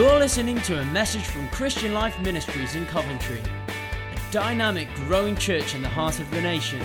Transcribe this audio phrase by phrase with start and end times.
[0.00, 5.74] You're listening to a message from Christian Life Ministries in Coventry, a dynamic, growing church
[5.74, 6.80] in the heart of the nation.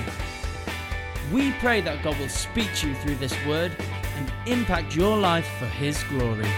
[1.32, 3.72] We pray that God will speak to you through this word
[4.18, 6.50] and impact your life for His glory.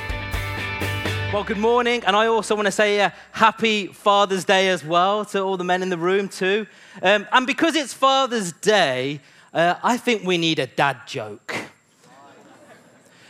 [1.31, 5.25] Well, good morning, and I also want to say a happy Father's Day as well
[5.25, 6.65] to all the men in the room, too.
[7.03, 9.21] Um, and because it's Father's Day,
[9.53, 11.53] uh, I think we need a dad joke.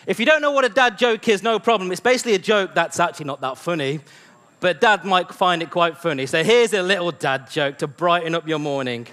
[0.07, 1.91] If you don't know what a dad joke is, no problem.
[1.91, 3.99] It's basically a joke that's actually not that funny,
[4.61, 6.25] but dad might find it quite funny.
[6.25, 9.05] So here's a little dad joke to brighten up your morning.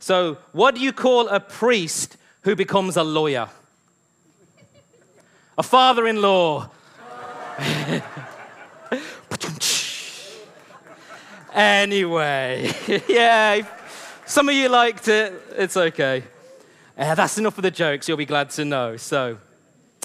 [0.00, 3.48] So, what do you call a priest who becomes a lawyer?
[5.56, 6.70] A father in law.
[11.54, 12.74] anyway,
[13.08, 13.64] yeah,
[14.26, 15.40] some of you liked it.
[15.56, 16.24] It's okay.
[16.98, 18.96] Uh, that's enough of the jokes, you'll be glad to know.
[18.96, 19.38] So,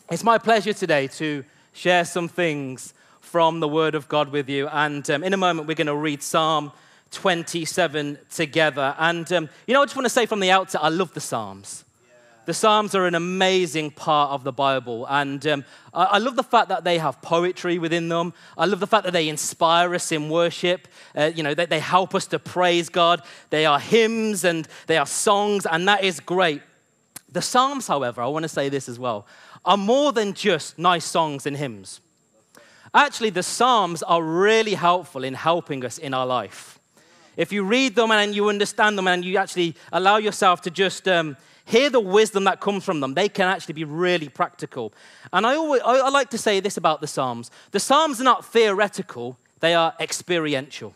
[0.10, 4.70] it's my pleasure today to share some things from the Word of God with you.
[4.70, 6.72] And um, in a moment, we're going to read Psalm
[7.12, 8.96] 27 together.
[8.98, 11.20] And, um, you know, I just want to say from the outset, I love the
[11.20, 11.84] Psalms.
[12.46, 15.06] The Psalms are an amazing part of the Bible.
[15.10, 18.34] And um, I, I, love the fact that they have poetry within them.
[18.58, 20.88] I love the fact that they inspire us in worship.
[21.14, 23.22] Uh, you know, they, they help us to praise God.
[23.50, 26.62] They are hymns and they are songs, and that is great.
[27.30, 29.28] The Psalms, however, I want to say this as well
[29.68, 32.00] are more than just nice songs and hymns.
[32.94, 36.80] Actually, the Psalms are really helpful in helping us in our life.
[37.36, 41.08] If you read them and you understand them and you actually allow yourself to just
[41.08, 44.94] um, hear the wisdom that comes from them, they can actually be really practical.
[45.34, 48.24] And I, always, I, I like to say this about the Psalms the Psalms are
[48.24, 50.94] not theoretical, they are experiential.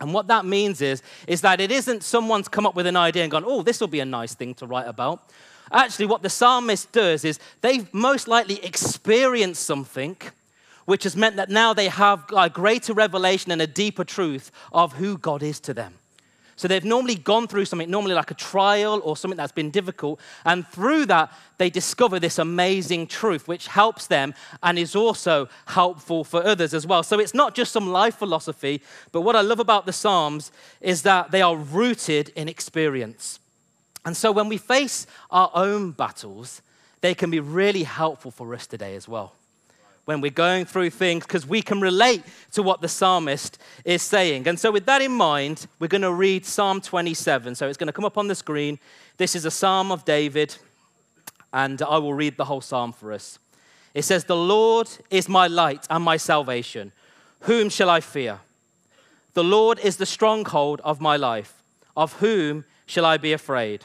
[0.00, 3.22] And what that means is, is that it isn't someone's come up with an idea
[3.22, 5.22] and gone, oh, this will be a nice thing to write about.
[5.72, 10.16] Actually, what the psalmist does is they've most likely experienced something
[10.84, 14.92] which has meant that now they have a greater revelation and a deeper truth of
[14.94, 15.94] who God is to them.
[16.56, 20.20] So they've normally gone through something, normally like a trial or something that's been difficult,
[20.44, 26.22] and through that, they discover this amazing truth which helps them and is also helpful
[26.22, 27.02] for others as well.
[27.02, 31.02] So it's not just some life philosophy, but what I love about the Psalms is
[31.02, 33.40] that they are rooted in experience.
[34.04, 36.60] And so when we face our own battles,
[37.00, 39.32] they can be really helpful for us today as well.
[40.04, 42.22] When we're going through things, because we can relate
[42.52, 44.46] to what the psalmist is saying.
[44.46, 47.54] And so, with that in mind, we're going to read Psalm 27.
[47.54, 48.78] So, it's going to come up on the screen.
[49.16, 50.56] This is a psalm of David,
[51.54, 53.38] and I will read the whole psalm for us.
[53.94, 56.92] It says, The Lord is my light and my salvation.
[57.40, 58.40] Whom shall I fear?
[59.34, 61.62] The Lord is the stronghold of my life.
[61.96, 63.84] Of whom shall I be afraid?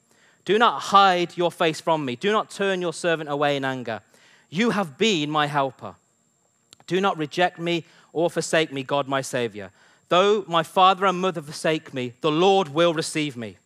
[0.45, 2.15] Do not hide your face from me.
[2.15, 4.01] Do not turn your servant away in anger.
[4.49, 5.95] You have been my helper.
[6.87, 9.71] Do not reject me or forsake me, God my Savior.
[10.09, 13.57] Though my father and mother forsake me, the Lord will receive me.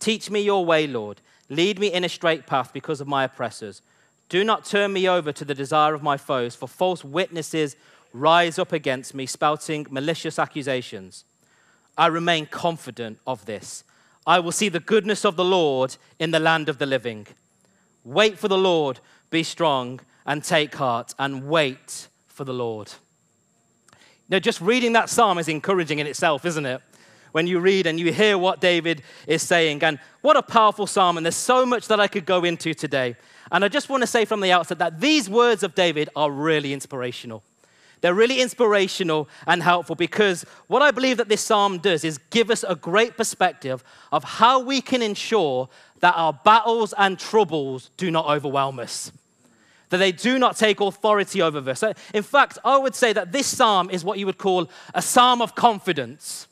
[0.00, 1.20] Teach me your way, Lord.
[1.48, 3.80] Lead me in a straight path because of my oppressors.
[4.28, 7.76] Do not turn me over to the desire of my foes, for false witnesses
[8.12, 11.24] rise up against me, spouting malicious accusations.
[11.96, 13.84] I remain confident of this
[14.26, 17.26] I will see the goodness of the Lord in the land of the living.
[18.04, 22.92] Wait for the Lord, be strong, and take heart, and wait for the Lord.
[24.28, 26.80] Now, just reading that psalm is encouraging in itself, isn't it?
[27.32, 29.82] When you read and you hear what David is saying.
[29.82, 33.16] And what a powerful psalm, and there's so much that I could go into today.
[33.50, 36.30] And I just want to say from the outset that these words of David are
[36.30, 37.42] really inspirational.
[38.02, 42.50] They're really inspirational and helpful because what I believe that this psalm does is give
[42.50, 45.68] us a great perspective of how we can ensure
[46.00, 49.12] that our battles and troubles do not overwhelm us.
[49.90, 51.84] That they do not take authority over us.
[52.12, 55.40] In fact, I would say that this psalm is what you would call a psalm
[55.40, 56.48] of confidence.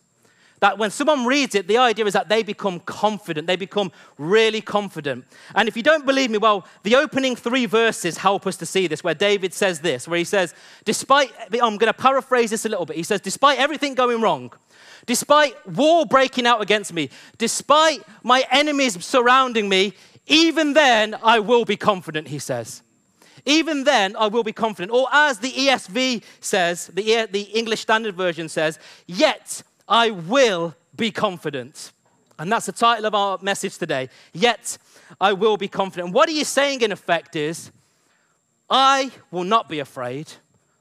[0.61, 3.47] That when someone reads it, the idea is that they become confident.
[3.47, 5.25] They become really confident.
[5.55, 8.87] And if you don't believe me, well, the opening three verses help us to see
[8.87, 10.55] this, where David says this, where he says,
[10.85, 12.97] despite, I'm going to paraphrase this a little bit.
[12.97, 14.53] He says, despite everything going wrong,
[15.07, 17.09] despite war breaking out against me,
[17.39, 19.95] despite my enemies surrounding me,
[20.27, 22.83] even then I will be confident, he says.
[23.47, 24.93] Even then, I will be confident.
[24.93, 31.11] Or as the ESV says, the, the English Standard Version says, yet I will be
[31.11, 31.93] confident.
[32.39, 34.09] And that's the title of our message today.
[34.33, 34.79] Yet
[35.21, 36.15] I will be confident.
[36.15, 37.71] What are you saying, in effect, is
[38.71, 40.29] I will not be afraid,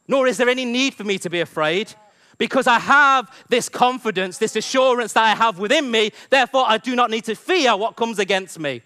[0.07, 1.91] nor is there any need for me to be afraid,
[2.37, 6.11] because I have this confidence, this assurance that I have within me.
[6.29, 8.81] Therefore, I do not need to fear what comes against me.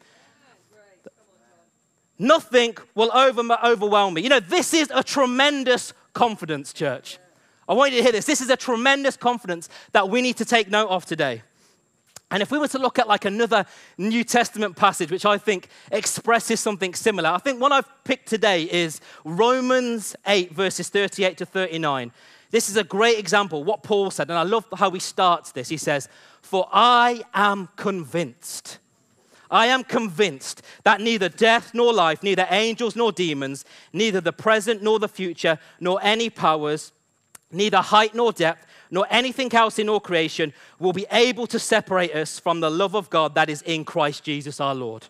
[2.17, 4.21] Nothing will over, overwhelm me.
[4.21, 7.19] You know, this is a tremendous confidence, church.
[7.67, 8.25] I want you to hear this.
[8.25, 11.41] This is a tremendous confidence that we need to take note of today.
[12.33, 13.63] And if we were to look at like another
[13.97, 18.63] New Testament passage, which I think expresses something similar, I think one I've picked today
[18.63, 22.11] is Romans 8, verses 38 to 39.
[22.49, 25.69] This is a great example, what Paul said, and I love how he starts this.
[25.69, 26.09] He says,
[26.41, 28.79] For I am convinced.
[29.51, 34.81] I am convinced that neither death nor life, neither angels nor demons, neither the present
[34.81, 36.91] nor the future, nor any powers,
[37.53, 42.13] neither height nor depth, nor anything else in all creation will be able to separate
[42.13, 45.07] us from the love of God that is in Christ Jesus our Lord.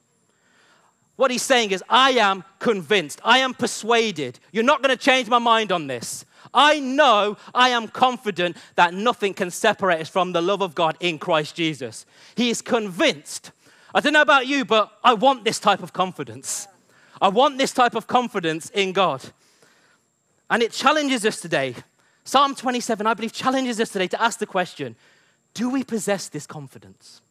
[1.16, 4.40] What he's saying is, I am convinced, I am persuaded.
[4.52, 6.26] You're not going to change my mind on this.
[6.54, 10.98] I know, I am confident that nothing can separate us from the love of God
[11.00, 12.06] in Christ Jesus.
[12.36, 13.52] He is convinced.
[13.94, 16.68] I don't know about you, but I want this type of confidence.
[17.22, 19.24] I want this type of confidence in God.
[20.50, 21.76] And it challenges us today
[22.26, 24.96] Psalm 27, I believe, challenges us today to ask the question
[25.54, 27.22] do we possess this confidence?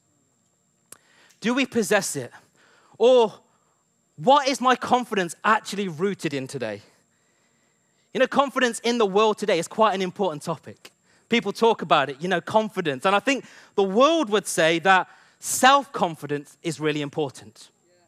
[1.40, 2.30] Do we possess it?
[2.98, 3.34] Or
[4.16, 6.82] what is my confidence actually rooted in today?
[8.14, 10.92] You know, confidence in the world today is quite an important topic.
[11.28, 13.06] People talk about it, you know, confidence.
[13.06, 15.08] And I think the world would say that
[15.40, 17.70] self confidence is really important.
[17.88, 18.04] Yeah.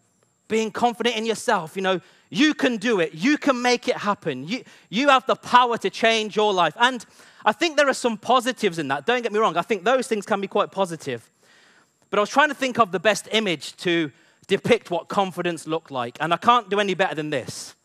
[0.46, 2.00] Being confident in yourself, you know,
[2.34, 3.14] you can do it.
[3.14, 4.48] You can make it happen.
[4.48, 6.74] You, you have the power to change your life.
[6.80, 7.04] And
[7.44, 9.06] I think there are some positives in that.
[9.06, 9.56] Don't get me wrong.
[9.56, 11.30] I think those things can be quite positive.
[12.10, 14.10] But I was trying to think of the best image to
[14.48, 16.16] depict what confidence looked like.
[16.20, 17.76] And I can't do any better than this.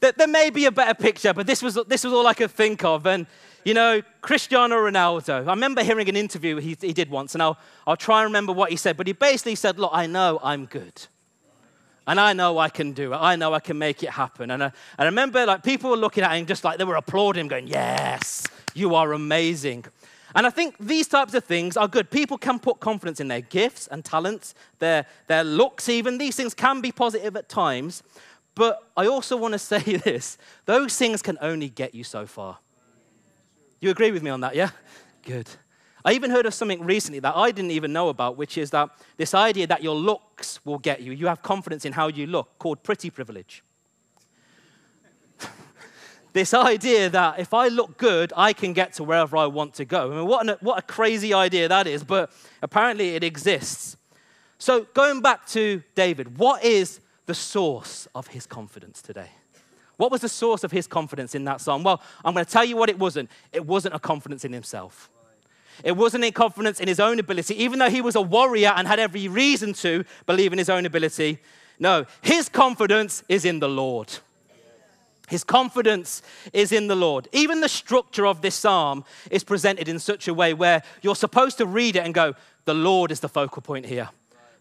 [0.00, 2.84] there may be a better picture, but this was, this was all I could think
[2.84, 3.06] of.
[3.06, 3.26] And
[3.66, 7.58] you know, Cristiano Ronaldo, I remember hearing an interview he, he did once, and I'll,
[7.84, 10.66] I'll try and remember what he said, but he basically said, Look, I know I'm
[10.66, 11.08] good.
[12.06, 13.16] And I know I can do it.
[13.16, 14.52] I know I can make it happen.
[14.52, 16.94] And I, and I remember like people were looking at him just like they were
[16.94, 19.84] applauding him, going, Yes, you are amazing.
[20.36, 22.08] And I think these types of things are good.
[22.08, 26.18] People can put confidence in their gifts and talents, their, their looks, even.
[26.18, 28.04] These things can be positive at times.
[28.54, 32.58] But I also want to say this those things can only get you so far.
[33.86, 34.70] You agree with me on that, yeah?
[35.22, 35.48] Good.
[36.04, 38.90] I even heard of something recently that I didn't even know about, which is that
[39.16, 42.58] this idea that your looks will get you, you have confidence in how you look,
[42.58, 43.62] called pretty privilege.
[46.32, 49.84] this idea that if I look good, I can get to wherever I want to
[49.84, 50.10] go.
[50.10, 53.96] I mean, what, an, what a crazy idea that is, but apparently it exists.
[54.58, 59.30] So, going back to David, what is the source of his confidence today?
[59.96, 61.82] What was the source of his confidence in that psalm?
[61.82, 63.30] Well, I'm going to tell you what it wasn't.
[63.52, 65.08] It wasn't a confidence in himself.
[65.84, 68.88] It wasn't a confidence in his own ability, even though he was a warrior and
[68.88, 71.38] had every reason to believe in his own ability.
[71.78, 74.12] No, his confidence is in the Lord.
[75.28, 76.22] His confidence
[76.52, 77.28] is in the Lord.
[77.32, 81.58] Even the structure of this psalm is presented in such a way where you're supposed
[81.58, 82.34] to read it and go,
[82.64, 84.08] The Lord is the focal point here.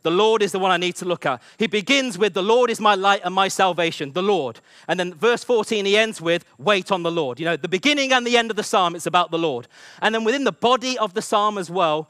[0.05, 1.41] The Lord is the one I need to look at.
[1.57, 4.59] He begins with, The Lord is my light and my salvation, the Lord.
[4.87, 7.39] And then verse 14, he ends with, Wait on the Lord.
[7.39, 9.67] You know, the beginning and the end of the psalm, it's about the Lord.
[10.03, 12.07] And then within the body of the psalm as well,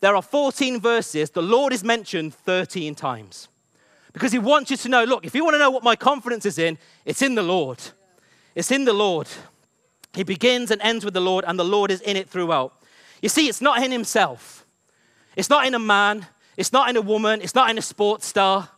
[0.00, 1.30] there are 14 verses.
[1.30, 3.46] The Lord is mentioned 13 times.
[4.12, 6.46] Because he wants you to know look, if you want to know what my confidence
[6.46, 7.78] is in, it's in the Lord.
[8.56, 9.28] It's in the Lord.
[10.16, 12.74] He begins and ends with the Lord, and the Lord is in it throughout.
[13.22, 14.66] You see, it's not in himself,
[15.36, 16.26] it's not in a man,
[16.56, 18.68] it's not in a woman, it's not in a sports star,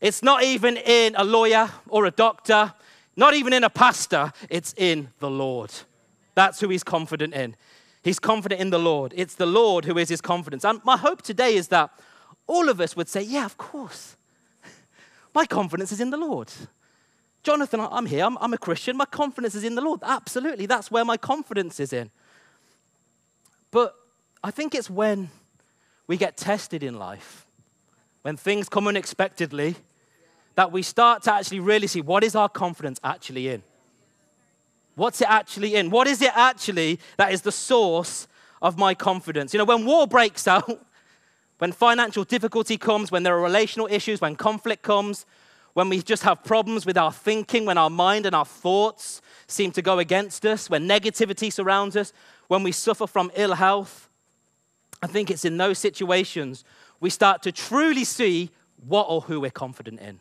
[0.00, 2.72] it's not even in a lawyer or a doctor,
[3.16, 5.72] not even in a pastor, it's in the Lord.
[6.34, 7.56] That's who he's confident in.
[8.02, 9.12] He's confident in the Lord.
[9.16, 10.64] It's the Lord who is his confidence.
[10.64, 11.90] And my hope today is that
[12.46, 14.16] all of us would say, Yeah, of course.
[15.34, 16.52] My confidence is in the Lord.
[17.42, 18.24] Jonathan, I'm here.
[18.24, 18.96] I'm, I'm a Christian.
[18.96, 20.00] My confidence is in the Lord.
[20.02, 20.66] Absolutely.
[20.66, 22.10] That's where my confidence is in.
[23.70, 23.94] But
[24.42, 25.30] I think it's when
[26.06, 27.46] we get tested in life,
[28.22, 29.76] when things come unexpectedly,
[30.54, 33.62] that we start to actually really see what is our confidence actually in?
[34.94, 35.90] What's it actually in?
[35.90, 38.26] What is it actually that is the source
[38.62, 39.52] of my confidence?
[39.52, 40.84] You know, when war breaks out,
[41.58, 45.26] when financial difficulty comes, when there are relational issues, when conflict comes,
[45.74, 49.70] when we just have problems with our thinking, when our mind and our thoughts seem
[49.72, 52.12] to go against us, when negativity surrounds us,
[52.48, 54.05] when we suffer from ill health,
[55.02, 56.64] I think it's in those situations
[57.00, 58.50] we start to truly see
[58.86, 60.18] what or who we're confident in.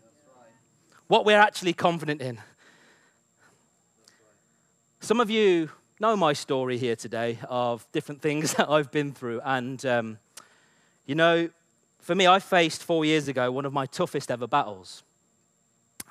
[1.08, 2.39] What we're actually confident in.
[5.00, 9.41] Some of you know my story here today of different things that I've been through.
[9.46, 10.17] And, um,
[11.05, 11.50] you know,
[12.00, 15.03] for me, I faced four years ago one of my toughest ever battles.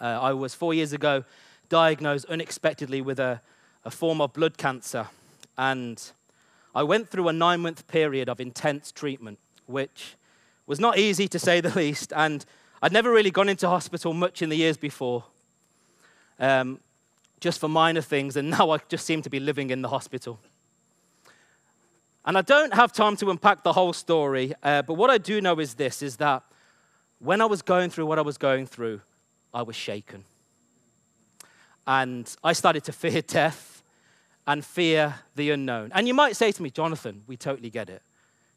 [0.01, 1.25] Uh, I was four years ago
[1.69, 3.41] diagnosed unexpectedly with a,
[3.85, 5.09] a form of blood cancer.
[5.57, 6.03] And
[6.75, 10.17] I went through a nine month period of intense treatment, which
[10.67, 12.13] was not easy to say the least.
[12.15, 12.45] And
[12.83, 15.25] I'd never really gone into hospital much in the years before.
[16.39, 16.81] Um,
[17.41, 20.39] just for minor things, and now I just seem to be living in the hospital.
[22.25, 25.41] And I don't have time to unpack the whole story, uh, but what I do
[25.43, 26.43] know is this is that
[27.19, 29.03] when I was going through what I was going through,
[29.53, 30.25] I was shaken.
[31.87, 33.74] And I started to fear death
[34.47, 35.91] and fear the unknown.
[35.95, 38.03] And you might say to me, Jonathan, we totally get it.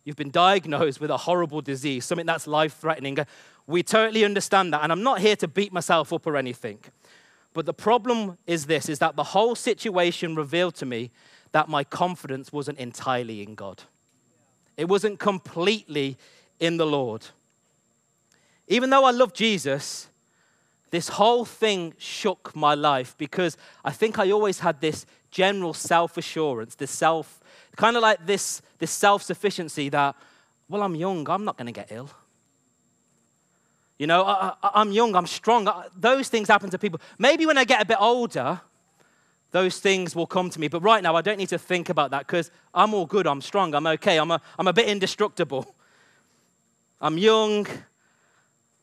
[0.04, 3.18] You've been diagnosed with a horrible disease, something that's life threatening.
[3.66, 4.84] We totally understand that.
[4.84, 6.80] And I'm not here to beat myself up or anything.
[7.54, 11.12] But the problem is this is that the whole situation revealed to me
[11.52, 13.84] that my confidence wasn't entirely in God.
[14.78, 16.18] It wasn't completely
[16.60, 17.26] in the Lord.
[18.68, 20.08] Even though I love Jesus,
[20.92, 25.06] this whole thing shook my life because I think I always had this
[25.38, 27.40] general self assurance, this self,
[27.76, 30.16] kind of like this, this self sufficiency that,
[30.68, 32.10] well, I'm young, I'm not going to get ill.
[34.00, 35.70] You know, I, am young, I'm strong.
[35.96, 37.00] Those things happen to people.
[37.20, 38.60] Maybe when I get a bit older,
[39.52, 40.70] those things will come to me.
[40.70, 43.42] But right now, I don't need to think about that because I'm all good, I'm
[43.42, 45.76] strong, I'm okay, I'm a, I'm a bit indestructible.
[47.00, 47.68] I'm young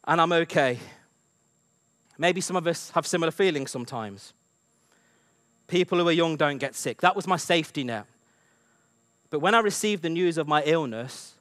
[0.05, 0.79] and I'm okay.
[2.17, 4.35] Maybe some of us have similar feelings sometimes.
[5.67, 7.01] People who are young don't get sick.
[7.01, 8.07] That was my safety net.
[9.31, 11.35] But when I received the news of my illness,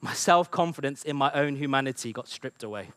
[0.00, 2.88] my self confidence in my own humanity got stripped away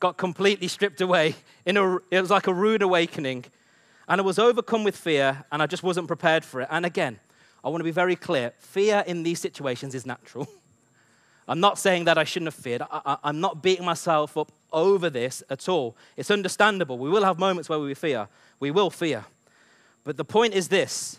[0.00, 1.36] got completely stripped away.
[1.66, 3.44] In a, it was like a rude awakening.
[4.08, 6.68] And I was overcome with fear, and I just wasn't prepared for it.
[6.70, 7.20] And again,
[7.62, 10.48] I want to be very clear fear in these situations is natural.
[11.50, 12.80] I'm not saying that I shouldn't have feared.
[12.88, 15.96] I, am not beating myself up over this at all.
[16.16, 16.96] It's understandable.
[16.96, 18.28] We will have moments where we fear.
[18.60, 19.24] We will fear.
[20.04, 21.18] But the point is this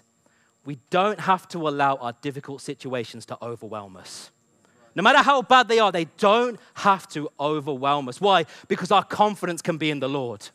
[0.64, 4.32] we don't have to allow our difficult situations to overwhelm us.
[4.96, 8.22] No matter how bad they are, they don't have to overwhelm us.
[8.22, 8.46] Why?
[8.70, 10.48] Because our confidence can be in the Lord.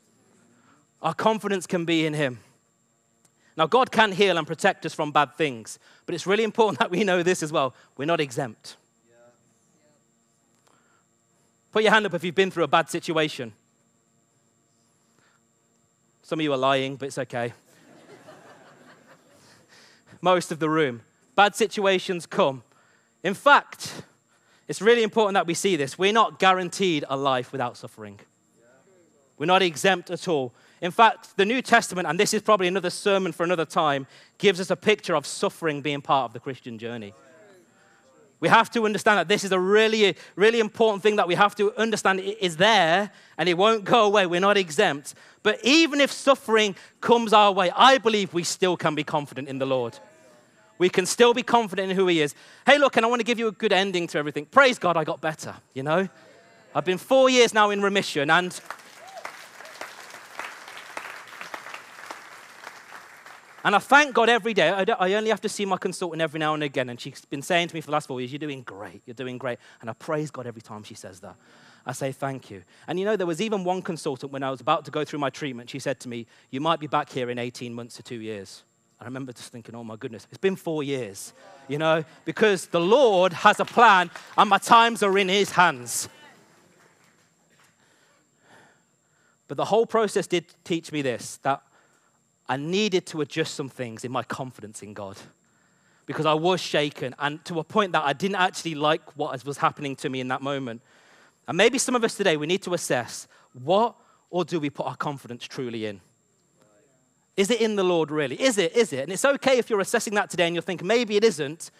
[1.03, 2.39] Our confidence can be in Him.
[3.59, 6.91] Now, God can heal and protect us from bad things, but it's really important that
[6.91, 7.75] we know this as well.
[7.99, 8.77] We're not exempt.
[11.77, 13.53] Put your hand up if you've been through a bad situation.
[16.23, 17.53] Some of you are lying, but it's okay.
[20.23, 21.03] Most of the room.
[21.35, 22.63] Bad situations come.
[23.23, 23.93] In fact,
[24.67, 25.99] it's really important that we see this.
[25.99, 28.21] We're not guaranteed a life without suffering.
[29.37, 30.55] We're not exempt at all.
[30.81, 34.07] In fact, the New Testament, and this is probably another sermon for another time,
[34.39, 37.13] gives us a picture of suffering being part of the Christian journey.
[38.39, 41.55] We have to understand that this is a really, really important thing that we have
[41.57, 44.27] to understand it is there and it won't go away.
[44.27, 45.15] We're not exempt.
[45.43, 49.59] But even if suffering comes our way, I believe we still can be confident in
[49.59, 49.99] the Lord.
[50.79, 52.35] We can still be confident in who He is.
[52.67, 54.45] Hey, look, and I want to give you a good ending to everything.
[54.45, 56.09] Praise God, I got better, you know?
[56.75, 58.61] I've been four years now in remission, and
[63.67, 64.69] And I thank God every day.
[64.69, 66.89] I, only have to see my consultant every now and again.
[66.89, 69.03] And she's been saying to me for the last four years, You're doing great.
[69.07, 69.59] You're doing great.
[69.81, 71.35] And I praise God every time she says that.
[71.85, 72.63] I say thank you.
[72.87, 75.19] And you know, there was even one consultant when I was about to go through
[75.19, 78.05] my treatment, she said to me, You might be back here in 18 months to
[78.05, 78.63] two years.
[79.01, 81.33] I remember just thinking, oh my goodness, it's been four years,
[81.67, 86.09] you know, because the Lord has a plan and my times are in His hands.
[89.49, 91.63] But the whole process did teach me this that
[92.49, 95.17] I needed to adjust some things in my confidence in God
[96.07, 99.59] because I was shaken and to a point that I didn't actually like what was
[99.59, 100.81] happening to me in that moment.
[101.49, 103.27] And maybe some of us today, we need to assess
[103.65, 103.97] what
[104.31, 106.01] or do we put our confidence truly in?
[107.37, 108.41] Is it in the Lord really?
[108.41, 108.77] Is it?
[108.77, 109.01] Is it?
[109.01, 111.71] And it's okay if you're assessing that today and you're thinking maybe it isn't,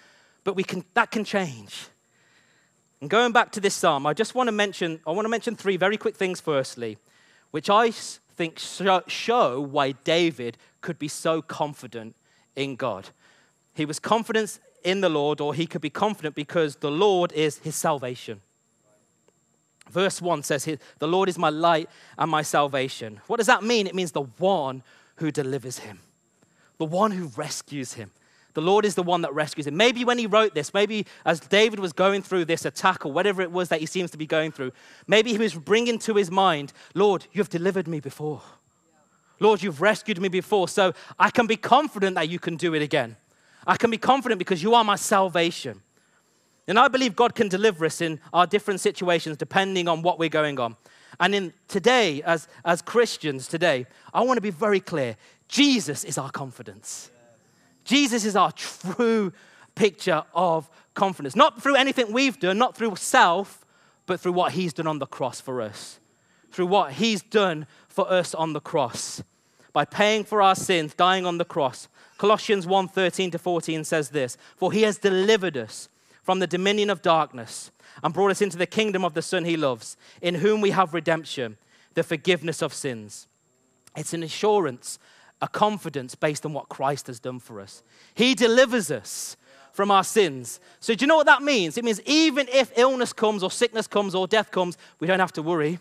[0.45, 1.89] but we can, that can change.
[3.01, 5.55] And going back to this psalm, I just want to mention, I want to mention
[5.57, 6.99] three very quick things firstly,
[7.51, 7.91] which I
[8.37, 12.15] think show why David could be so confident
[12.55, 13.09] in God.
[13.75, 17.59] He was confident in the Lord, or he could be confident because the Lord is
[17.59, 18.41] his salvation.
[19.91, 21.89] Verse 1 says, The Lord is my light
[22.19, 23.21] and my salvation.
[23.27, 23.87] What does that mean?
[23.87, 24.83] It means the one
[25.17, 26.01] who delivers him,
[26.79, 28.11] the one who rescues him.
[28.57, 29.77] The Lord is the one that rescues him.
[29.77, 33.43] Maybe when he wrote this, maybe as David was going through this attack or whatever
[33.43, 34.73] it was that he seems to be going through,
[35.07, 38.41] maybe he was bringing to his mind, Lord, you have delivered me before.
[39.41, 42.81] Lord, you've rescued me before, so I can be confident that you can do it
[42.81, 43.17] again.
[43.67, 45.83] I can be confident because you are my salvation.
[46.67, 50.31] And I believe God can deliver us in our different situations depending on what we're
[50.31, 50.77] going on.
[51.21, 53.85] And in today, as, as Christians today,
[54.15, 57.11] I want to be very clear Jesus is our confidence.
[57.87, 59.33] Jesus is our true
[59.75, 61.37] picture of confidence.
[61.37, 63.65] Not through anything we've done, not through self,
[64.07, 65.99] but through what he's done on the cross for us.
[66.51, 69.23] Through what he's done for us on the cross.
[69.73, 71.89] By paying for our sins, dying on the cross.
[72.19, 75.89] Colossians 1 13 to 14 says this For he has delivered us
[76.23, 77.71] from the dominion of darkness
[78.03, 80.93] and brought us into the kingdom of the Son he loves, in whom we have
[80.93, 81.57] redemption,
[81.95, 83.27] the forgiveness of sins.
[83.97, 84.99] It's an assurance,
[85.43, 87.83] a confidence based on what Christ has done for us.
[88.15, 89.37] He delivers us
[89.73, 90.59] from our sins.
[90.81, 91.77] So, do you know what that means?
[91.77, 95.33] It means even if illness comes, or sickness comes, or death comes, we don't have
[95.33, 95.79] to worry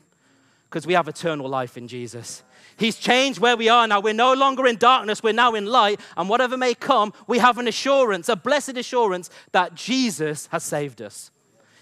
[0.70, 2.44] because we have eternal life in Jesus.
[2.78, 4.02] He's changed where we are now.
[4.02, 6.02] We're no longer in darkness, we're now in light.
[6.18, 11.02] And whatever may come, we have an assurance, a blessed assurance that Jesus has saved
[11.02, 11.32] us.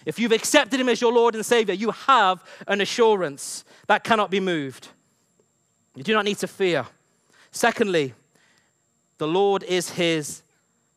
[0.05, 4.29] If you've accepted him as your Lord and Savior, you have an assurance that cannot
[4.29, 4.89] be moved.
[5.95, 6.85] You do not need to fear.
[7.53, 8.13] Secondly,
[9.19, 10.41] the Lord is his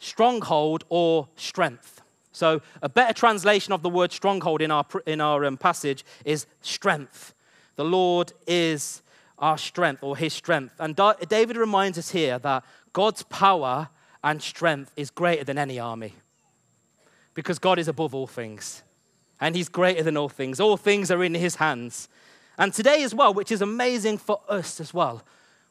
[0.01, 2.01] stronghold or strength.
[2.33, 6.47] So, a better translation of the word stronghold in our, in our um, passage is
[6.61, 7.35] strength.
[7.77, 9.01] The Lord is
[9.38, 10.75] our strength or his strength.
[10.79, 13.88] And David reminds us here that God's power
[14.25, 16.14] and strength is greater than any army
[17.35, 18.83] because God is above all things
[19.40, 20.59] and he's greater than all things.
[20.59, 22.09] All things are in his hands.
[22.59, 25.23] And today, as well, which is amazing for us as well,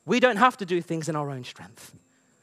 [0.05, 1.93] we don't have to do things in our own strength,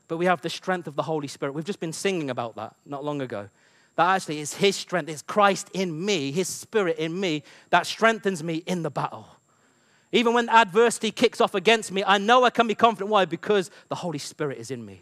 [0.09, 1.53] but we have the strength of the Holy Spirit.
[1.53, 3.49] We've just been singing about that not long ago.
[3.97, 8.43] That actually is his strength, it's Christ in me, his spirit in me that strengthens
[8.43, 9.27] me in the battle.
[10.13, 13.11] Even when adversity kicks off against me, I know I can be confident.
[13.11, 13.25] Why?
[13.25, 15.01] Because the Holy Spirit is in me.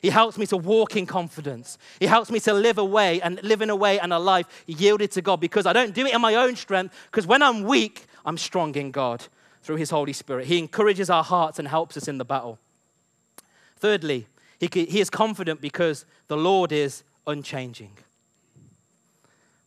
[0.00, 1.76] He helps me to walk in confidence.
[1.98, 5.10] He helps me to live away and live in a way and a life yielded
[5.12, 6.94] to God because I don't do it in my own strength.
[7.10, 9.24] Because when I'm weak, I'm strong in God
[9.68, 10.46] through His Holy Spirit.
[10.46, 12.58] He encourages our hearts and helps us in the battle.
[13.76, 14.26] Thirdly,
[14.58, 17.90] he, he is confident because the Lord is unchanging.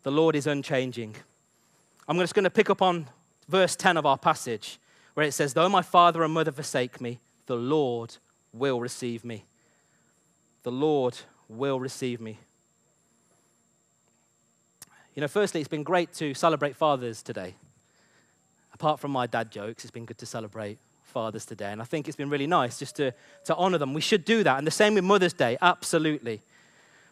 [0.02, 1.18] The Lord is unchanging.
[2.08, 3.06] I'm just going to pick up on
[3.48, 4.80] verse 10 of our passage,
[5.14, 8.18] where it says, Though my father and mother forsake me, the Lord
[8.54, 9.44] will receive me.
[10.64, 11.16] The Lord
[11.48, 12.40] will receive me.
[15.14, 17.54] You know, firstly, it's been great to celebrate fathers today.
[18.82, 21.72] Apart from my dad jokes, it's been good to celebrate fathers today.
[21.72, 23.14] And I think it's been really nice just to,
[23.46, 23.94] to honor them.
[23.94, 24.58] We should do that.
[24.58, 26.42] And the same with Mother's Day, absolutely.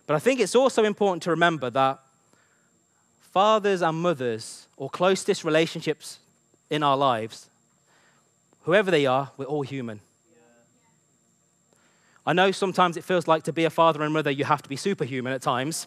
[0.08, 2.00] But I think it's also important to remember that
[3.22, 6.18] fathers and mothers, or closest relationships
[6.72, 7.48] in our lives,
[8.64, 10.00] whoever they are, we're all human.
[12.26, 14.70] I know sometimes it feels like to be a father and mother, you have to
[14.70, 15.86] be superhuman at times,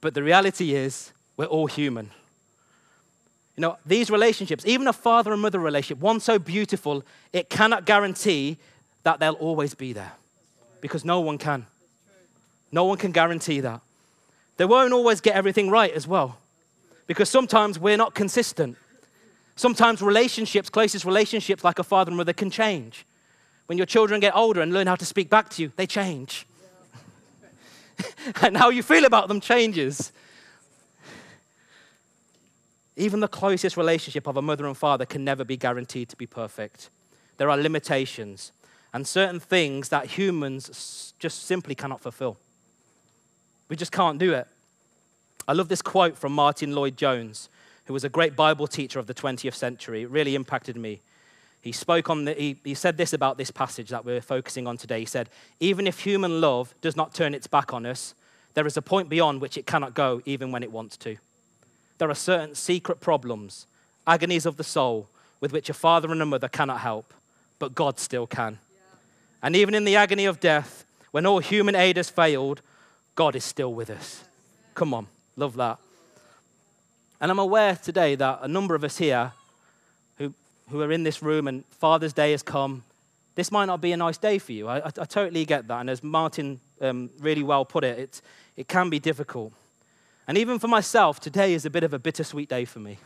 [0.00, 2.10] but the reality is we're all human.
[3.60, 7.84] You know, these relationships, even a father and mother relationship, one so beautiful, it cannot
[7.84, 8.56] guarantee
[9.02, 10.12] that they'll always be there
[10.80, 11.66] because no one can.
[12.72, 13.82] No one can guarantee that.
[14.56, 16.38] They won't always get everything right as well
[17.06, 18.78] because sometimes we're not consistent.
[19.56, 23.04] Sometimes relationships, closest relationships like a father and mother, can change.
[23.66, 26.46] When your children get older and learn how to speak back to you, they change.
[28.40, 30.12] and how you feel about them changes.
[32.96, 36.26] Even the closest relationship of a mother and father can never be guaranteed to be
[36.26, 36.90] perfect.
[37.36, 38.52] There are limitations
[38.92, 42.36] and certain things that humans just simply cannot fulfill.
[43.68, 44.46] We just can't do it.
[45.46, 47.48] I love this quote from Martyn Lloyd-Jones,
[47.86, 50.02] who was a great Bible teacher of the 20th century.
[50.02, 51.00] It really impacted me.
[51.62, 54.76] He spoke on the, he, he said this about this passage that we're focusing on
[54.76, 55.00] today.
[55.00, 55.28] He said,
[55.60, 58.14] Even if human love does not turn its back on us,
[58.54, 61.16] there is a point beyond which it cannot go, even when it wants to.
[62.00, 63.66] There are certain secret problems,
[64.06, 65.06] agonies of the soul,
[65.38, 67.12] with which a father and a mother cannot help,
[67.58, 68.56] but God still can.
[69.42, 72.62] And even in the agony of death, when all human aid has failed,
[73.16, 74.24] God is still with us.
[74.74, 75.76] Come on, love that.
[77.20, 79.32] And I'm aware today that a number of us here
[80.16, 80.32] who,
[80.70, 82.82] who are in this room and Father's Day has come,
[83.34, 84.68] this might not be a nice day for you.
[84.68, 85.80] I, I, I totally get that.
[85.82, 88.22] And as Martyn um, really well put it, it,
[88.56, 89.52] it can be difficult.
[90.30, 92.98] And even for myself, today is a bit of a bittersweet day for me.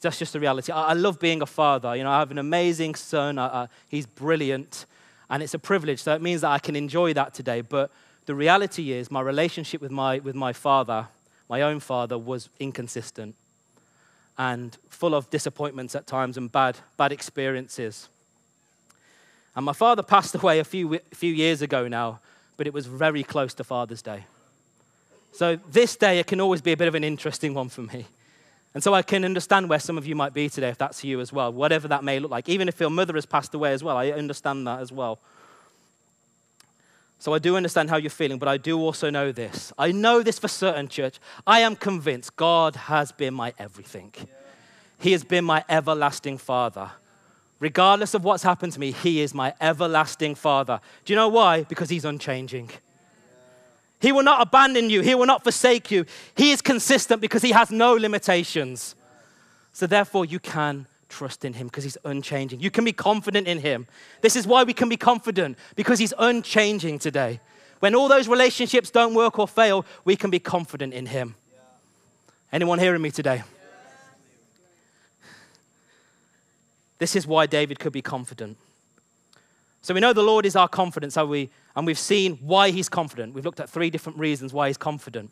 [0.00, 0.72] That's just the reality.
[0.72, 1.94] I, I love being a father.
[1.94, 3.38] You know, I have an amazing son.
[3.38, 4.86] I, he's brilliant.
[5.28, 6.00] And it's a privilege.
[6.00, 7.60] So it means that I can enjoy that today.
[7.60, 7.90] But
[8.24, 11.08] the reality is, my relationship with my, with my father,
[11.50, 13.34] my own father, was inconsistent
[14.38, 18.08] and full of disappointments at times and bad, bad experiences.
[19.54, 22.20] And my father passed away a few, a few years ago now,
[22.56, 24.24] but it was very close to Father's Day.
[25.36, 28.06] So this day, it can always be a bit of an interesting one for me.
[28.72, 31.20] And so I can understand where some of you might be today, if that's you
[31.20, 32.48] as well, whatever that may look like.
[32.48, 35.18] Even if your mother has passed away as well, I understand that as well.
[37.18, 39.74] So I do understand how you're feeling, but I do also know this.
[39.78, 41.18] I know this for certain, church.
[41.46, 44.12] I am convinced God has been my everything.
[45.00, 46.90] He has been my everlasting Father.
[47.60, 50.80] Regardless of what's happened to me, He is my everlasting Father.
[51.04, 51.64] Do you know why?
[51.64, 52.70] Because He's unchanging.
[54.00, 56.04] He will not abandon you, He will not forsake you.
[56.36, 58.94] He is consistent because He has no limitations.
[59.72, 62.60] So therefore, you can trust in him because he's unchanging.
[62.60, 63.86] You can be confident in him.
[64.20, 67.40] This is why we can be confident because he's unchanging today.
[67.80, 71.34] When all those relationships don't work or fail, we can be confident in him.
[72.52, 73.42] Anyone hearing me today?
[76.98, 78.56] This is why David could be confident.
[79.86, 81.48] So we know the Lord is our confidence, have we?
[81.76, 83.34] And we've seen why he's confident.
[83.34, 85.30] We've looked at three different reasons why he's confident.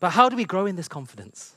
[0.00, 1.54] But how do we grow in this confidence?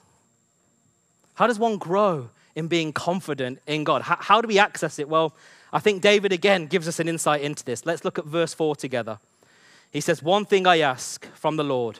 [1.33, 4.03] How does one grow in being confident in God?
[4.03, 5.09] How, how, do we access it?
[5.09, 5.33] Well,
[5.73, 7.83] I think David again gives us an insight into this.
[7.83, 9.17] Let's look at verse 4 together.
[9.91, 11.99] He says, One thing I ask from the Lord,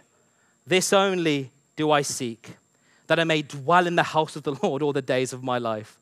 [0.68, 2.52] this only do I seek,
[3.08, 5.58] that I may dwell in the house of the Lord all the days of my
[5.58, 5.98] life,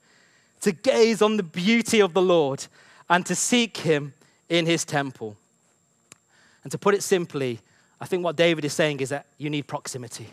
[0.59, 2.65] to gaze on the beauty of the Lord
[3.09, 4.13] and to seek him
[4.49, 5.35] in his temple.
[6.63, 7.59] And to put it simply,
[7.99, 10.29] I think what David is saying is that you need proximity.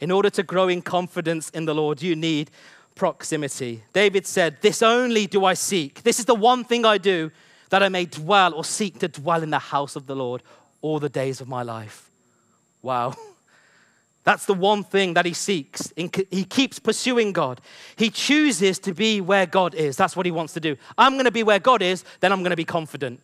[0.00, 2.50] In order to grow in confidence in the Lord, you need
[2.94, 3.82] proximity.
[3.92, 6.02] David said, This only do I seek.
[6.02, 7.30] This is the one thing I do
[7.70, 10.42] that I may dwell or seek to dwell in the house of the Lord
[10.82, 12.10] all the days of my life.
[12.82, 13.14] Wow.
[14.26, 15.92] That's the one thing that he seeks.
[15.94, 17.60] He keeps pursuing God.
[17.94, 19.96] He chooses to be where God is.
[19.96, 20.76] That's what he wants to do.
[20.98, 23.20] I'm going to be where God is, then I'm going to be confident.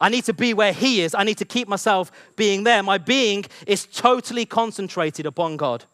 [0.00, 1.14] I need to be where he is.
[1.14, 2.82] I need to keep myself being there.
[2.82, 5.84] My being is totally concentrated upon God.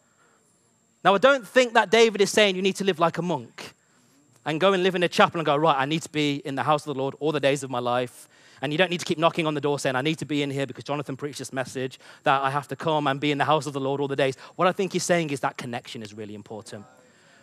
[1.03, 3.73] Now, I don't think that David is saying you need to live like a monk
[4.45, 6.55] and go and live in a chapel and go, right, I need to be in
[6.55, 8.29] the house of the Lord all the days of my life.
[8.61, 10.43] And you don't need to keep knocking on the door saying, I need to be
[10.43, 13.37] in here because Jonathan preached this message that I have to come and be in
[13.37, 14.35] the house of the Lord all the days.
[14.55, 16.85] What I think he's saying is that connection is really important.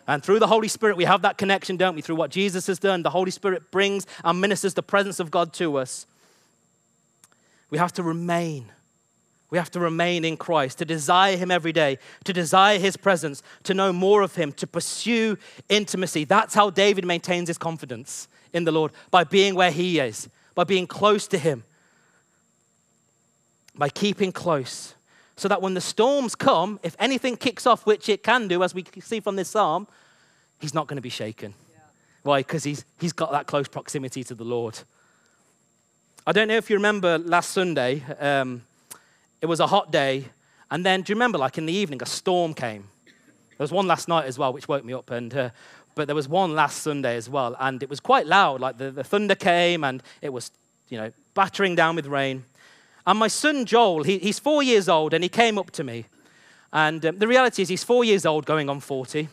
[0.07, 2.01] And through the Holy Spirit, we have that connection, don't we?
[2.01, 5.53] Through what Jesus has done, the Holy Spirit brings and ministers the presence of God
[5.53, 6.05] to us.
[7.69, 8.71] We have to remain
[9.49, 13.41] we have to remain in Christ, to desire Him every day, to desire His presence,
[13.63, 15.37] to know more of Him, to pursue
[15.69, 16.25] intimacy.
[16.25, 20.27] That's how David maintains his confidence in the Lord, by being where He is,
[20.57, 21.63] by being close to Him,
[23.77, 24.95] by keeping close.
[25.35, 28.73] So that when the storms come, if anything kicks off, which it can do, as
[28.73, 29.85] we see from this psalm,
[30.59, 31.53] he's not going to be shaken.
[31.71, 31.79] Yeah.
[32.23, 32.39] Why?
[32.39, 34.79] Because he's, he's got that close proximity to the Lord.
[36.25, 38.03] I don't know if you remember last Sunday.
[38.19, 38.63] Um,
[39.39, 40.25] it was a hot day.
[40.71, 42.85] And then, do you remember, like in the evening, a storm came?
[43.05, 45.11] There was one last night as well, which woke me up.
[45.11, 45.49] And, uh,
[45.97, 47.55] but there was one last Sunday as well.
[47.59, 48.61] And it was quite loud.
[48.61, 50.51] Like the, the thunder came and it was,
[50.89, 52.45] you know, battering down with rain.
[53.05, 56.05] And my son Joel, he, he's four years old, and he came up to me.
[56.73, 59.29] And um, the reality is, he's four years old, going on 40.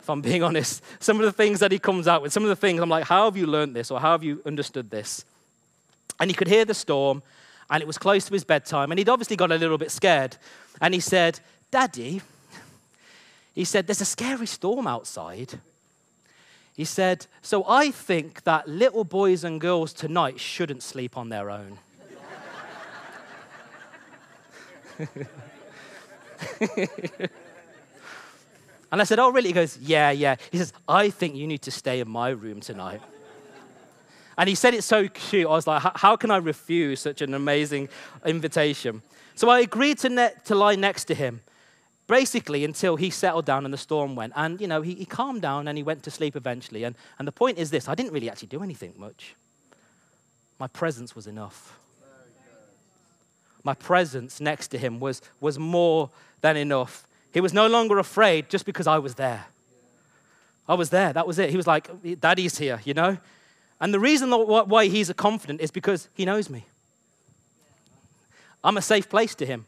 [0.00, 2.48] If I'm being honest, some of the things that he comes out with, some of
[2.48, 5.24] the things I'm like, how have you learned this or how have you understood this?
[6.20, 7.22] And he could hear the storm,
[7.68, 10.36] and it was close to his bedtime, and he'd obviously got a little bit scared.
[10.80, 11.40] And he said,
[11.72, 12.22] Daddy,
[13.58, 15.58] he said, there's a scary storm outside.
[16.76, 21.50] He said, So I think that little boys and girls tonight shouldn't sleep on their
[21.50, 21.78] own.
[28.92, 29.48] and I said, Oh, really?
[29.48, 30.36] He goes, Yeah, yeah.
[30.52, 33.00] He says, I think you need to stay in my room tonight.
[34.36, 35.48] And he said it so cute.
[35.48, 37.88] I was like, how can I refuse such an amazing
[38.24, 39.02] invitation?
[39.34, 41.40] So I agreed to, ne- to lie next to him
[42.08, 44.32] basically until he settled down and the storm went.
[44.34, 46.82] And, you know, he, he calmed down and he went to sleep eventually.
[46.82, 49.36] And, and the point is this I didn't really actually do anything much.
[50.58, 51.78] My presence was enough.
[53.62, 57.06] My presence next to him was, was more than enough.
[57.32, 59.46] He was no longer afraid just because I was there.
[60.68, 61.12] I was there.
[61.12, 61.50] That was it.
[61.50, 61.88] He was like,
[62.20, 63.18] Daddy's here, you know?
[63.80, 66.64] And the reason why he's confident is because he knows me.
[68.64, 69.66] I'm a safe place to him.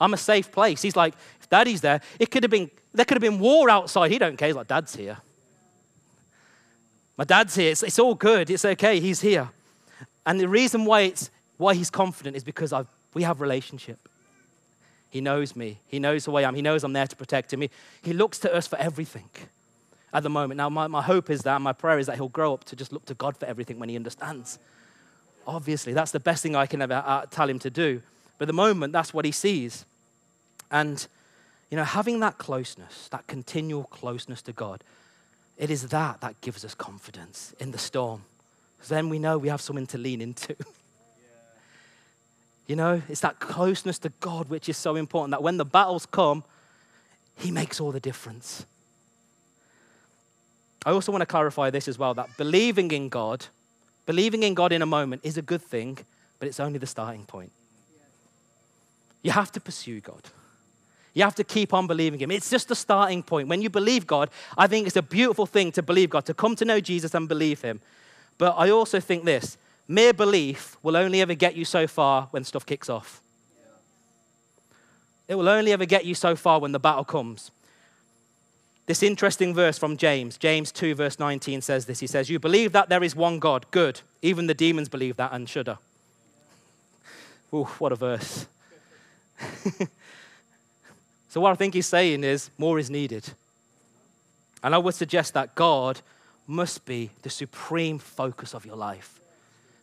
[0.00, 0.82] I'm a safe place.
[0.82, 1.14] He's like,
[1.50, 4.10] daddy's there, it could have been, there could have been war outside.
[4.10, 4.48] He don't care.
[4.48, 5.18] He's like, dad's here.
[7.16, 7.72] My dad's here.
[7.72, 8.48] It's, it's all good.
[8.48, 9.00] It's okay.
[9.00, 9.50] He's here.
[10.24, 13.98] And the reason why, it's, why he's confident is because I've, we have relationship.
[15.10, 15.78] He knows me.
[15.88, 16.54] He knows who I am.
[16.54, 17.62] He knows I'm there to protect him.
[17.62, 17.70] He,
[18.02, 19.28] he looks to us for everything
[20.12, 20.58] at the moment.
[20.58, 22.92] Now, my, my hope is that, my prayer is that he'll grow up to just
[22.92, 24.58] look to God for everything when he understands.
[25.46, 28.02] Obviously, that's the best thing I can ever uh, tell him to do.
[28.36, 29.86] But at the moment, that's what he sees.
[30.70, 31.06] And,
[31.70, 34.82] you know, having that closeness, that continual closeness to God,
[35.56, 38.22] it is that that gives us confidence in the storm.
[38.88, 40.56] Then we know we have something to lean into.
[42.68, 46.04] You know, it's that closeness to God which is so important that when the battles
[46.04, 46.44] come,
[47.34, 48.66] He makes all the difference.
[50.84, 53.46] I also want to clarify this as well that believing in God,
[54.04, 55.98] believing in God in a moment is a good thing,
[56.38, 57.52] but it's only the starting point.
[59.22, 60.22] You have to pursue God.
[61.18, 62.30] You have to keep on believing Him.
[62.30, 63.48] It's just the starting point.
[63.48, 66.54] When you believe God, I think it's a beautiful thing to believe God, to come
[66.54, 67.80] to know Jesus and believe Him.
[68.38, 72.44] But I also think this mere belief will only ever get you so far when
[72.44, 73.20] stuff kicks off.
[75.26, 77.50] It will only ever get you so far when the battle comes.
[78.86, 81.98] This interesting verse from James, James 2, verse 19 says this.
[81.98, 83.66] He says, You believe that there is one God.
[83.72, 84.02] Good.
[84.22, 85.78] Even the demons believe that and shudder.
[87.52, 88.46] Ooh, what a verse.
[91.28, 93.28] so, what I think he's saying is more is needed.
[94.62, 96.00] And I would suggest that God
[96.46, 99.20] must be the supreme focus of your life,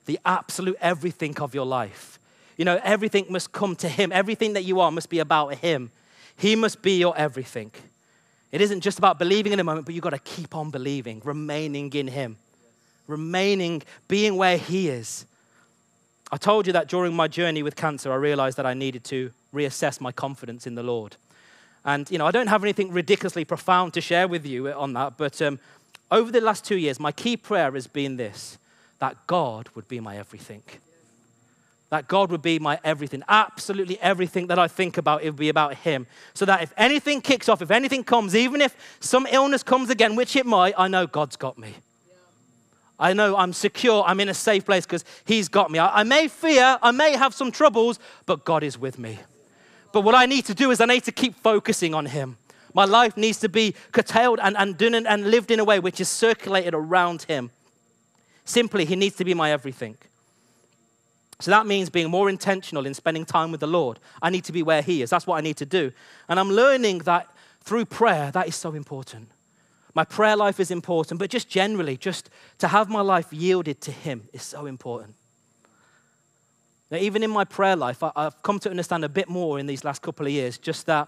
[0.05, 2.19] the absolute everything of your life.
[2.57, 4.11] You know, everything must come to Him.
[4.11, 5.91] Everything that you are must be about Him.
[6.37, 7.71] He must be your everything.
[8.51, 11.21] It isn't just about believing in a moment, but you've got to keep on believing,
[11.23, 12.37] remaining in Him,
[13.07, 15.25] remaining, being where He is.
[16.31, 19.31] I told you that during my journey with cancer, I realized that I needed to
[19.53, 21.17] reassess my confidence in the Lord.
[21.85, 25.17] And, you know, I don't have anything ridiculously profound to share with you on that,
[25.17, 25.59] but um,
[26.11, 28.57] over the last two years, my key prayer has been this
[28.99, 30.63] that God would be my everything
[31.89, 33.23] that God would be my everything.
[33.27, 36.07] Absolutely everything that I think about, it would be about Him.
[36.33, 40.15] So that if anything kicks off, if anything comes, even if some illness comes again,
[40.15, 41.75] which it might, I know God's got me.
[42.97, 45.79] I know I'm secure, I'm in a safe place because He's got me.
[45.79, 49.19] I, I may fear, I may have some troubles, but God is with me.
[49.95, 52.35] But what I need to do is I need to keep focusing on Him.
[52.73, 56.09] My life needs to be curtailed and, and, and lived in a way which is
[56.09, 57.49] circulated around Him.
[58.43, 59.95] Simply, He needs to be my everything.
[61.39, 63.99] So that means being more intentional in spending time with the Lord.
[64.21, 65.11] I need to be where He is.
[65.11, 65.93] That's what I need to do.
[66.27, 67.29] And I'm learning that
[67.61, 69.29] through prayer, that is so important.
[69.93, 73.93] My prayer life is important, but just generally, just to have my life yielded to
[73.93, 75.15] Him is so important.
[76.91, 79.83] Now, even in my prayer life, I've come to understand a bit more in these
[79.83, 81.07] last couple of years, just that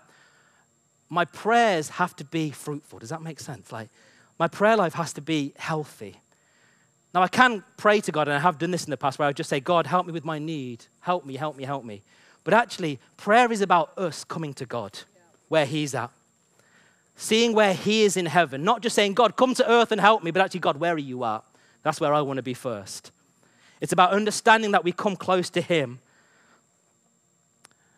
[1.10, 3.00] my prayers have to be fruitful.
[3.00, 3.72] Does that make sense?
[3.72, 3.90] Like,
[4.40, 6.20] my prayer life has to be healthy.
[7.14, 9.28] Now, I can pray to God, and I have done this in the past, where
[9.28, 10.86] I just say, God, help me with my need.
[11.00, 12.04] Help me, help me, help me.
[12.44, 15.00] But actually, prayer is about us coming to God
[15.48, 16.12] where He's at.
[17.16, 20.24] Seeing where He is in heaven, not just saying, God, come to earth and help
[20.24, 21.44] me, but actually, God, where are you at?
[21.84, 23.12] That's where I want to be first.
[23.82, 26.00] It's about understanding that we come close to Him.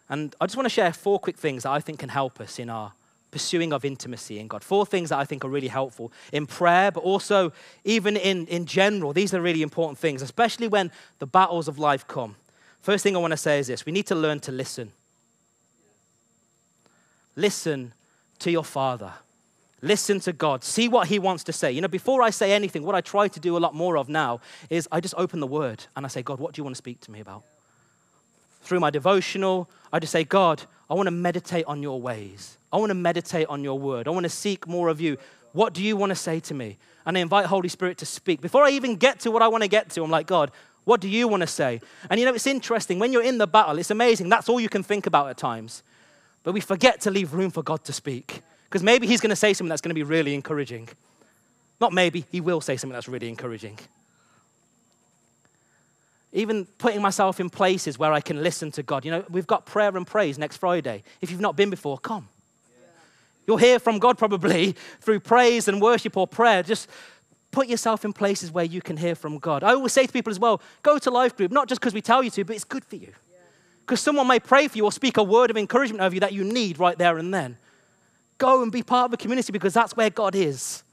[0.09, 2.59] And I just want to share four quick things that I think can help us
[2.59, 2.93] in our
[3.31, 4.63] pursuing of intimacy in God.
[4.63, 8.65] Four things that I think are really helpful in prayer, but also even in, in
[8.65, 9.13] general.
[9.13, 12.35] These are really important things, especially when the battles of life come.
[12.81, 14.91] First thing I want to say is this we need to learn to listen.
[17.35, 17.93] Listen
[18.39, 19.13] to your Father.
[19.81, 20.63] Listen to God.
[20.63, 21.71] See what He wants to say.
[21.71, 24.09] You know, before I say anything, what I try to do a lot more of
[24.09, 26.75] now is I just open the Word and I say, God, what do you want
[26.75, 27.43] to speak to me about?
[28.61, 32.57] Through my devotional, I just say, God, I want to meditate on your ways.
[32.73, 34.07] I want to meditate on your word.
[34.07, 35.17] I want to seek more of you.
[35.53, 36.77] What do you want to say to me?
[37.05, 38.41] And I invite Holy Spirit to speak.
[38.41, 40.51] Before I even get to what I want to get to, I'm like, God,
[40.83, 41.81] what do you want to say?
[42.09, 42.99] And you know, it's interesting.
[42.99, 44.29] When you're in the battle, it's amazing.
[44.29, 45.83] That's all you can think about at times.
[46.43, 48.41] But we forget to leave room for God to speak.
[48.69, 50.87] Because maybe He's going to say something that's going to be really encouraging.
[51.81, 53.79] Not maybe, He will say something that's really encouraging.
[56.31, 59.03] Even putting myself in places where I can listen to God.
[59.03, 61.03] You know, we've got prayer and praise next Friday.
[61.21, 62.27] If you've not been before, come.
[63.47, 66.61] You'll hear from God probably through praise and worship or prayer.
[66.61, 66.87] Just
[67.49, 69.63] put yourself in places where you can hear from God.
[69.63, 72.01] I always say to people as well go to life group, not just because we
[72.01, 73.11] tell you to, but it's good for you.
[73.81, 76.31] Because someone may pray for you or speak a word of encouragement over you that
[76.31, 77.57] you need right there and then.
[78.39, 80.83] Go and be part of a community because that's where God is.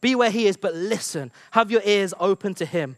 [0.00, 1.30] Be where He is, but listen.
[1.52, 2.96] Have your ears open to Him.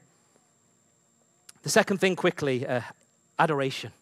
[1.62, 2.80] The second thing, quickly uh,
[3.38, 3.92] adoration.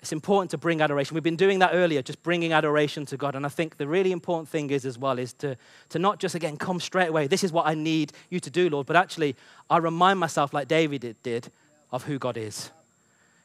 [0.00, 1.14] It's important to bring adoration.
[1.14, 3.36] We've been doing that earlier, just bringing adoration to God.
[3.36, 5.56] And I think the really important thing is, as well, is to,
[5.90, 7.28] to not just, again, come straight away.
[7.28, 8.86] This is what I need you to do, Lord.
[8.86, 9.36] But actually,
[9.70, 11.52] I remind myself, like David did,
[11.92, 12.70] of who God is.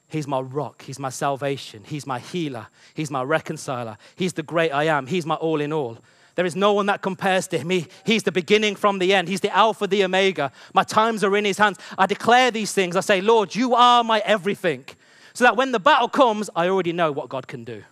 [0.09, 0.83] He's my rock.
[0.83, 1.83] He's my salvation.
[1.85, 2.67] He's my healer.
[2.93, 3.97] He's my reconciler.
[4.15, 5.07] He's the great I am.
[5.07, 5.97] He's my all in all.
[6.35, 7.69] There is no one that compares to him.
[7.71, 9.27] He, he's the beginning from the end.
[9.27, 10.51] He's the Alpha, the Omega.
[10.73, 11.79] My times are in his hands.
[11.97, 12.95] I declare these things.
[12.95, 14.85] I say, Lord, you are my everything.
[15.33, 17.83] So that when the battle comes, I already know what God can do.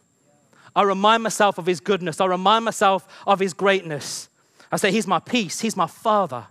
[0.75, 2.21] I remind myself of his goodness.
[2.21, 4.29] I remind myself of his greatness.
[4.71, 5.59] I say, He's my peace.
[5.59, 6.45] He's my Father.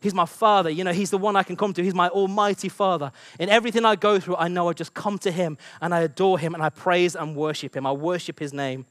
[0.00, 0.70] He's my Father.
[0.70, 1.82] You know, He's the one I can come to.
[1.82, 3.10] He's my Almighty Father.
[3.38, 6.38] In everything I go through, I know I just come to Him and I adore
[6.38, 7.86] Him and I praise and worship Him.
[7.86, 8.86] I worship His name.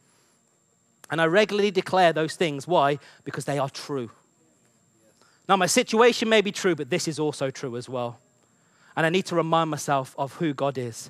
[1.09, 2.67] And I regularly declare those things.
[2.67, 2.99] Why?
[3.23, 4.11] Because they are true.
[5.47, 8.19] Now, my situation may be true, but this is also true as well.
[8.97, 11.09] And I need to remind myself of who God is.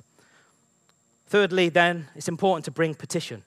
[1.26, 3.42] Thirdly, then, it's important to bring petition.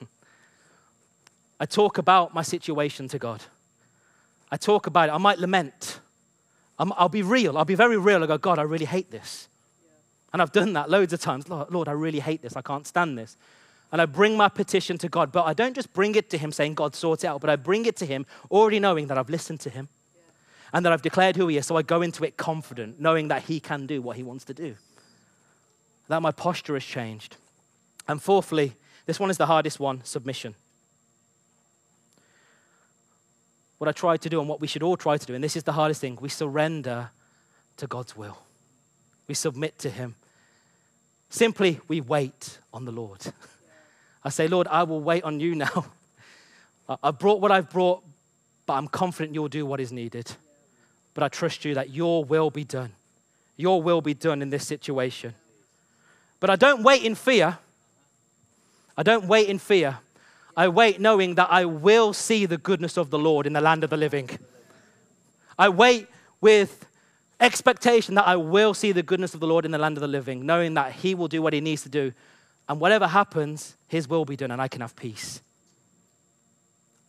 [1.60, 3.42] I talk about my situation to God.
[4.52, 5.12] I talk about it.
[5.12, 5.98] I might lament.
[6.78, 7.56] i will be real.
[7.56, 8.22] I'll be very real.
[8.22, 9.48] I go, God, I really hate this.
[10.30, 11.48] And I've done that loads of times.
[11.48, 12.54] Lord, Lord, I really hate this.
[12.54, 13.38] I can't stand this.
[13.90, 15.32] And I bring my petition to God.
[15.32, 17.40] But I don't just bring it to Him saying, God, sort it out.
[17.40, 19.88] But I bring it to Him already knowing that I've listened to Him
[20.74, 21.66] and that I've declared who He is.
[21.66, 24.54] So I go into it confident, knowing that He can do what He wants to
[24.54, 24.76] do.
[26.08, 27.36] That my posture has changed.
[28.06, 28.74] And fourthly,
[29.06, 30.54] this one is the hardest one submission
[33.82, 35.56] what I tried to do and what we should all try to do, and this
[35.56, 37.10] is the hardest thing we surrender
[37.78, 38.38] to God's will.
[39.26, 40.14] We submit to Him.
[41.30, 43.18] Simply, we wait on the Lord.
[44.24, 45.86] I say, Lord, I will wait on you now.
[47.02, 48.04] I've brought what I've brought,
[48.66, 50.30] but I'm confident you'll do what is needed.
[51.12, 52.92] But I trust you that your will be done.
[53.56, 55.34] Your will be done in this situation.
[56.38, 57.58] But I don't wait in fear.
[58.96, 59.98] I don't wait in fear.
[60.56, 63.84] I wait knowing that I will see the goodness of the Lord in the land
[63.84, 64.28] of the living.
[65.58, 66.08] I wait
[66.40, 66.86] with
[67.40, 70.08] expectation that I will see the goodness of the Lord in the land of the
[70.08, 72.12] living, knowing that He will do what He needs to do.
[72.68, 75.40] And whatever happens, His will be done, and I can have peace.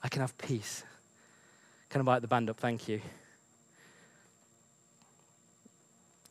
[0.02, 0.84] I can have peace.
[1.90, 2.58] Can I invite the band up?
[2.58, 3.02] Thank you.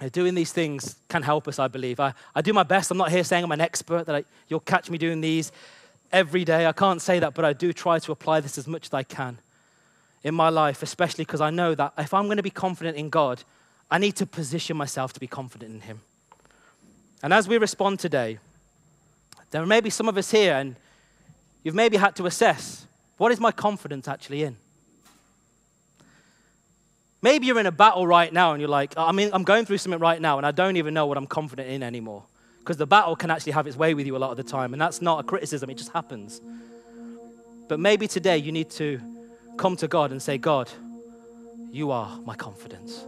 [0.01, 2.01] Uh, doing these things can help us, I believe.
[2.01, 2.91] I, I do my best.
[2.91, 5.53] I'm not here saying I'm an expert, that I, you'll catch me doing these
[6.13, 6.67] every day.
[6.67, 9.03] I can't say that, but I do try to apply this as much as I
[9.03, 9.39] can
[10.23, 13.11] in my life, especially because I know that if I'm going to be confident in
[13.11, 13.43] God,
[13.91, 16.01] I need to position myself to be confident in Him.
[17.23, 18.39] And as we respond today,
[19.51, 20.77] there may be some of us here, and
[21.63, 22.87] you've maybe had to assess
[23.19, 24.57] what is my confidence actually in?
[27.21, 29.79] Maybe you're in a battle right now and you're like, I mean, I'm going through
[29.79, 32.25] something right now and I don't even know what I'm confident in anymore
[32.63, 34.73] because the battle can actually have its way with you a lot of the time,
[34.73, 36.41] and that's not a criticism, it just happens.
[37.67, 39.01] But maybe today you need to
[39.57, 40.71] come to God and say, God,
[41.73, 43.05] you are my confidence.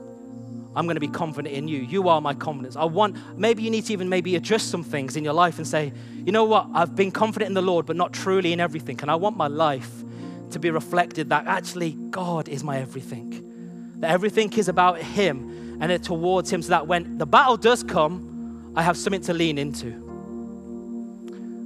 [0.75, 1.83] I'm going to be confident in you.
[1.83, 2.75] You are my confidence.
[2.75, 5.69] I want, maybe you need to even maybe adjust some things in your life and
[5.69, 5.93] say,
[6.25, 8.99] you know what, I've been confident in the Lord, but not truly in everything.
[9.03, 10.03] And I want my life
[10.51, 13.95] to be reflected that actually God is my everything.
[14.01, 17.85] That everything is about Him and it towards Him so that when the battle does
[17.85, 18.34] come,
[18.77, 19.87] I have something to lean into.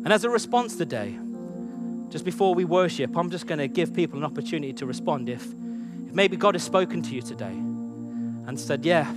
[0.05, 1.15] And as a response today,
[2.11, 5.29] just before we worship, I'm just going to give people an opportunity to respond.
[5.29, 9.13] If, if maybe God has spoken to you today and said, Yeah,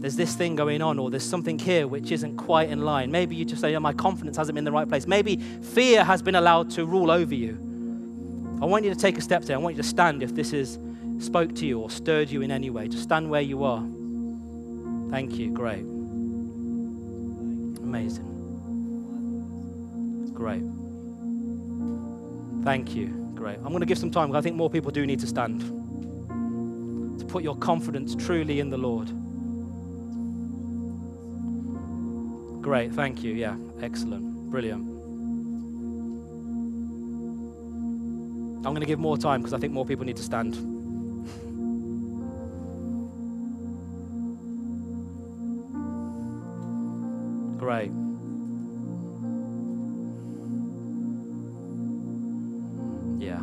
[0.00, 3.10] there's this thing going on, or there's something here which isn't quite in line.
[3.10, 5.06] Maybe you just say, oh, My confidence hasn't been in the right place.
[5.06, 7.54] Maybe fear has been allowed to rule over you.
[8.62, 9.54] I want you to take a step today.
[9.54, 10.78] I want you to stand if this has
[11.18, 12.88] spoke to you or stirred you in any way.
[12.88, 13.82] Just stand where you are.
[15.10, 15.50] Thank you.
[15.50, 15.99] Great.
[17.90, 18.24] Amazing.
[20.32, 20.62] Great.
[22.64, 23.08] Thank you.
[23.34, 23.56] Great.
[23.56, 25.62] I'm going to give some time because I think more people do need to stand.
[27.18, 29.08] To put your confidence truly in the Lord.
[32.62, 32.92] Great.
[32.92, 33.34] Thank you.
[33.34, 33.56] Yeah.
[33.82, 34.52] Excellent.
[34.52, 34.88] Brilliant.
[38.58, 40.54] I'm going to give more time because I think more people need to stand.
[47.70, 47.92] right.
[53.20, 53.38] Yeah.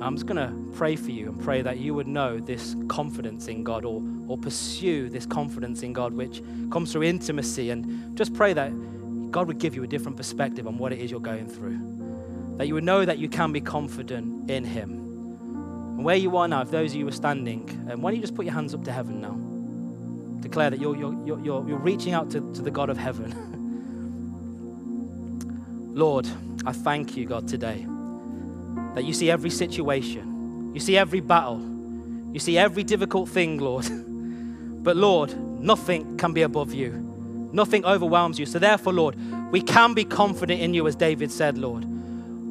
[0.00, 3.48] I'm just going to pray for you and pray that you would know this confidence
[3.48, 7.68] in God or, or pursue this confidence in God, which comes through intimacy.
[7.68, 8.72] And just pray that
[9.30, 11.78] God would give you a different perspective on what it is you're going through.
[12.56, 14.97] That you would know that you can be confident in Him.
[15.98, 18.20] And where you are now, if those of you are standing, um, why don't you
[18.20, 19.36] just put your hands up to heaven now?
[20.40, 23.34] Declare that you're, you're, you're, you're reaching out to, to the God of heaven.
[25.96, 26.28] Lord,
[26.64, 27.84] I thank you, God, today
[28.94, 31.60] that you see every situation, you see every battle,
[32.32, 33.84] you see every difficult thing, Lord.
[34.84, 36.92] but Lord, nothing can be above you,
[37.52, 38.46] nothing overwhelms you.
[38.46, 39.16] So therefore, Lord,
[39.50, 41.84] we can be confident in you, as David said, Lord.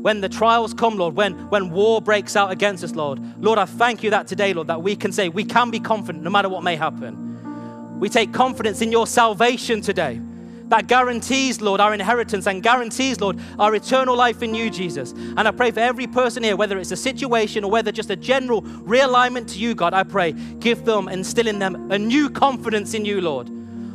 [0.02, 3.66] When the trials come, Lord, when, when war breaks out against us, Lord, Lord, I
[3.66, 6.50] thank you that today, Lord, that we can say we can be confident no matter
[6.50, 8.00] what may happen.
[8.00, 10.22] We take confidence in your salvation today
[10.70, 15.12] that guarantees, Lord, our inheritance and guarantees, Lord, our eternal life in you, Jesus.
[15.12, 18.16] And I pray for every person here, whether it's a situation or whether just a
[18.16, 22.94] general realignment to you, God, I pray, give them, instill in them a new confidence
[22.94, 23.50] in you, Lord.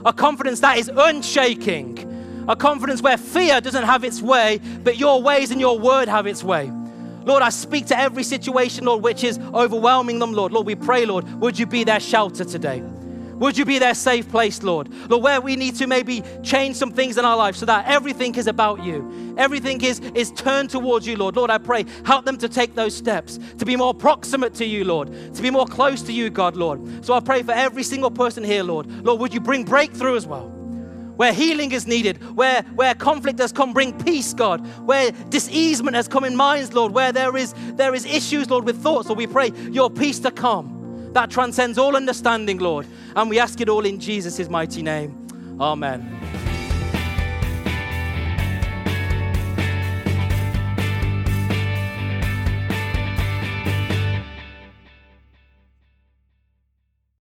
[0.05, 2.09] A confidence that is unshaking.
[2.49, 6.27] A confidence where fear doesn't have its way, but your ways and your word have
[6.27, 6.71] its way.
[7.25, 10.53] Lord, I speak to every situation, Lord, which is overwhelming them, Lord.
[10.53, 12.83] Lord, we pray, Lord, would you be their shelter today?
[13.43, 14.89] Would you be their safe place, Lord?
[15.11, 18.35] Lord, where we need to maybe change some things in our life so that everything
[18.37, 19.35] is about you.
[19.37, 21.37] Everything is, is turned towards you, Lord.
[21.37, 24.85] Lord, I pray, help them to take those steps, to be more proximate to you,
[24.85, 27.05] Lord, to be more close to you, God, Lord.
[27.05, 28.87] So I pray for every single person here, Lord.
[29.05, 30.62] Lord, would you bring breakthrough as well?
[31.17, 36.09] Where healing is needed, where, where conflict has come, bring peace, God, where diseasement has
[36.09, 39.27] come in minds, Lord, where there is, there is issues, Lord, with thoughts, Lord, we
[39.27, 40.83] pray your peace to come
[41.13, 42.87] that transcends all understanding, Lord.
[43.15, 45.59] And we ask it all in Jesus' mighty name.
[45.61, 46.22] Amen.